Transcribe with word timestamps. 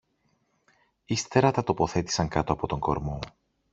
Ύστερα 1.05 1.51
τα 1.51 1.63
τοποθέτησαν 1.63 2.27
κάτω 2.27 2.53
από 2.53 2.67
τον 2.67 2.79
κορμό 2.79 3.19